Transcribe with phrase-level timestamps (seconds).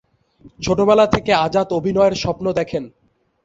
[0.59, 2.83] ছোটবেলা থেকে আজাদ অভিনয়ের স্বপ্ন দেখেন।